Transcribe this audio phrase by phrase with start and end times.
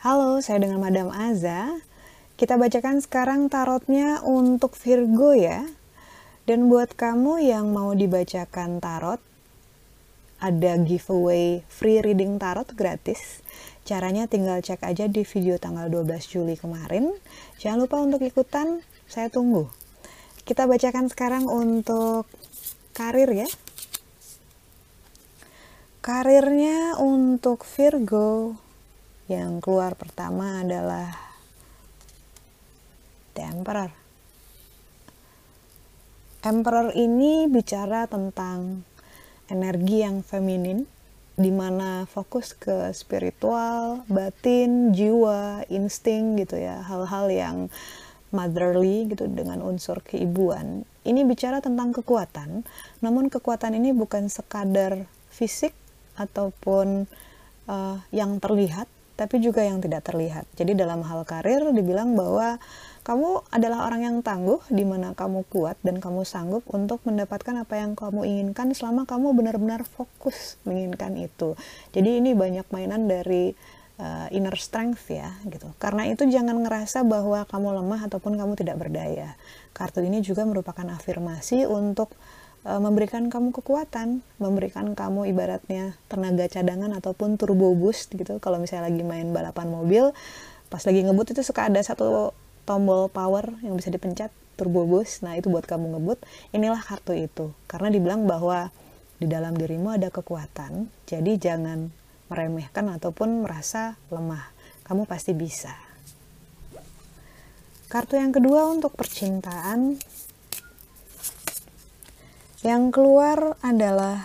[0.00, 1.84] Halo, saya dengan Madam Aza.
[2.40, 5.68] Kita bacakan sekarang tarotnya untuk Virgo ya.
[6.48, 9.20] Dan buat kamu yang mau dibacakan tarot,
[10.40, 13.44] ada giveaway free reading tarot gratis.
[13.84, 17.12] Caranya tinggal cek aja di video tanggal 12 Juli kemarin.
[17.60, 19.79] Jangan lupa untuk ikutan, saya tunggu.
[20.50, 22.26] Kita bacakan sekarang untuk
[22.90, 23.46] karir ya.
[26.02, 28.58] Karirnya untuk Virgo
[29.30, 31.14] yang keluar pertama adalah
[33.38, 33.94] The Emperor.
[36.42, 38.82] Emperor ini bicara tentang
[39.46, 40.82] energi yang feminin,
[41.38, 47.70] di mana fokus ke spiritual, batin, jiwa, insting gitu ya, hal-hal yang
[48.30, 50.86] motherly gitu dengan unsur keibuan.
[51.02, 52.62] Ini bicara tentang kekuatan,
[53.02, 55.74] namun kekuatan ini bukan sekadar fisik
[56.18, 57.08] ataupun
[57.66, 58.86] uh, yang terlihat,
[59.18, 60.44] tapi juga yang tidak terlihat.
[60.54, 62.60] Jadi dalam hal karir dibilang bahwa
[63.00, 67.80] kamu adalah orang yang tangguh di mana kamu kuat dan kamu sanggup untuk mendapatkan apa
[67.80, 71.56] yang kamu inginkan selama kamu benar-benar fokus menginginkan itu.
[71.96, 73.56] Jadi ini banyak mainan dari
[74.00, 75.68] uh, inner strength ya gitu.
[75.76, 79.36] Karena itu jangan ngerasa bahwa kamu lemah ataupun kamu tidak berdaya.
[79.76, 82.16] Kartu ini juga merupakan afirmasi untuk
[82.64, 88.40] uh, memberikan kamu kekuatan, memberikan kamu ibaratnya tenaga cadangan ataupun turbo boost gitu.
[88.40, 90.16] Kalau misalnya lagi main balapan mobil,
[90.72, 92.32] pas lagi ngebut itu suka ada satu
[92.64, 96.22] tombol power yang bisa dipencet turbo boost nah itu buat kamu ngebut
[96.54, 98.68] inilah kartu itu karena dibilang bahwa
[99.18, 101.90] di dalam dirimu ada kekuatan jadi jangan
[102.30, 104.54] meremehkan ataupun merasa lemah.
[104.86, 105.74] Kamu pasti bisa.
[107.90, 109.98] Kartu yang kedua untuk percintaan.
[112.62, 114.22] Yang keluar adalah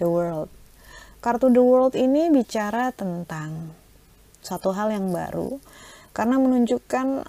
[0.00, 0.48] the world.
[1.20, 3.76] Kartu the world ini bicara tentang
[4.40, 5.60] satu hal yang baru
[6.16, 7.28] karena menunjukkan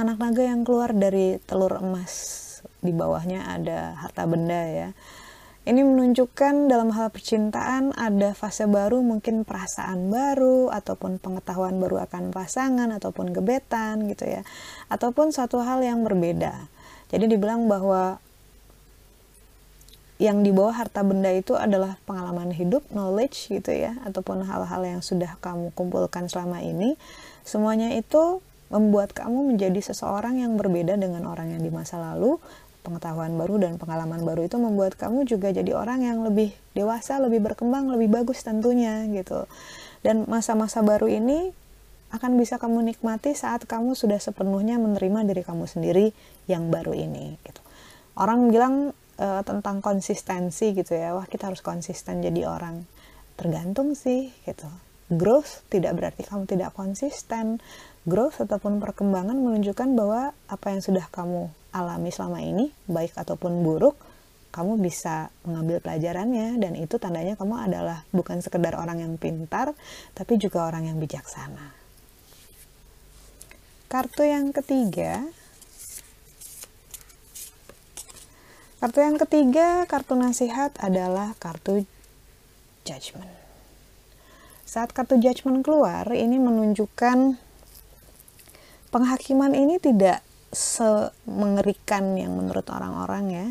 [0.00, 2.40] anak naga yang keluar dari telur emas.
[2.80, 4.88] Di bawahnya ada harta benda ya
[5.64, 12.32] ini menunjukkan dalam hal percintaan ada fase baru mungkin perasaan baru ataupun pengetahuan baru akan
[12.32, 14.42] pasangan ataupun gebetan gitu ya
[14.92, 16.68] ataupun satu hal yang berbeda
[17.08, 18.20] jadi dibilang bahwa
[20.22, 25.02] yang di bawah harta benda itu adalah pengalaman hidup, knowledge gitu ya, ataupun hal-hal yang
[25.02, 26.94] sudah kamu kumpulkan selama ini.
[27.42, 28.38] Semuanya itu
[28.70, 32.38] membuat kamu menjadi seseorang yang berbeda dengan orang yang di masa lalu.
[32.84, 37.40] Pengetahuan baru dan pengalaman baru itu membuat kamu juga jadi orang yang lebih dewasa, lebih
[37.40, 39.48] berkembang, lebih bagus tentunya gitu.
[40.04, 41.50] Dan masa-masa baru ini
[42.12, 46.12] akan bisa kamu nikmati saat kamu sudah sepenuhnya menerima diri kamu sendiri
[46.44, 47.64] yang baru ini gitu.
[48.14, 52.86] Orang bilang uh, tentang konsistensi gitu ya wah kita harus konsisten jadi orang
[53.34, 54.66] tergantung sih gitu
[55.10, 57.60] growth tidak berarti kamu tidak konsisten
[58.08, 63.98] growth ataupun perkembangan menunjukkan bahwa apa yang sudah kamu alami selama ini baik ataupun buruk
[64.54, 66.62] kamu bisa mengambil pelajarannya.
[66.62, 69.74] Dan itu tandanya kamu adalah bukan sekedar orang yang pintar
[70.14, 71.74] tapi juga orang yang bijaksana.
[73.90, 75.26] Kartu yang ketiga.
[78.78, 81.88] Kartu yang ketiga, kartu nasihat adalah kartu
[82.84, 83.32] judgment.
[84.68, 87.40] Saat kartu judgment keluar, ini menunjukkan
[88.92, 90.20] penghakiman ini tidak
[90.54, 93.48] semengerikan yang menurut orang-orang ya.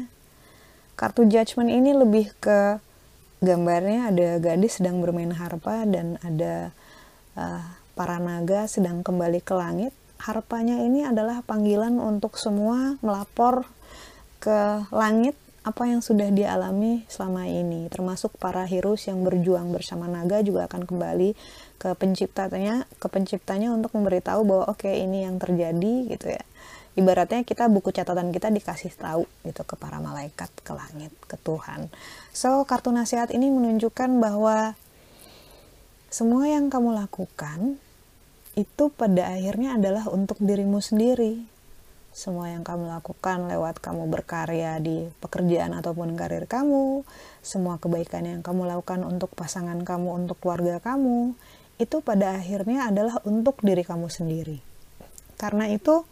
[0.98, 2.80] Kartu judgment ini lebih ke
[3.44, 6.72] gambarnya ada gadis sedang bermain harpa dan ada
[7.36, 7.64] uh,
[7.94, 9.94] para naga sedang kembali ke langit.
[10.24, 13.68] Harpanya ini adalah panggilan untuk semua melapor
[14.40, 20.44] ke langit apa yang sudah dialami selama ini termasuk para heroes yang berjuang bersama naga
[20.44, 21.40] juga akan kembali
[21.80, 26.44] ke penciptanya ke penciptanya untuk memberitahu bahwa oke okay, ini yang terjadi gitu ya
[26.94, 31.90] ibaratnya kita buku catatan kita dikasih tahu gitu ke para malaikat ke langit ke Tuhan
[32.36, 34.78] so kartu nasihat ini menunjukkan bahwa
[36.14, 37.82] semua yang kamu lakukan
[38.54, 41.54] itu pada akhirnya adalah untuk dirimu sendiri
[42.14, 47.02] semua yang kamu lakukan lewat kamu berkarya di pekerjaan ataupun karir kamu,
[47.42, 51.34] semua kebaikan yang kamu lakukan untuk pasangan kamu, untuk keluarga kamu,
[51.82, 54.62] itu pada akhirnya adalah untuk diri kamu sendiri.
[55.42, 56.06] Karena itu,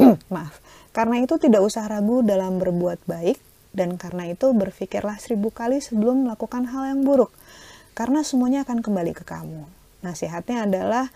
[0.34, 0.58] maaf,
[0.96, 3.36] karena itu tidak usah ragu dalam berbuat baik,
[3.72, 7.32] dan karena itu berpikirlah seribu kali sebelum melakukan hal yang buruk,
[7.96, 9.68] karena semuanya akan kembali ke kamu.
[10.04, 11.06] Nasihatnya adalah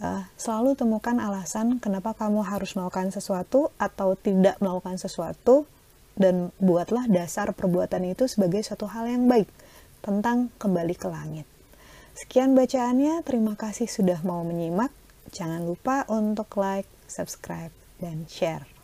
[0.00, 5.64] uh, selalu temukan alasan kenapa kamu harus melakukan sesuatu atau tidak melakukan sesuatu
[6.16, 9.48] dan buatlah dasar perbuatan itu sebagai suatu hal yang baik
[10.00, 11.46] tentang kembali ke langit.
[12.16, 14.88] Sekian bacaannya, terima kasih sudah mau menyimak.
[15.36, 18.75] Jangan lupa untuk like, subscribe, dan share.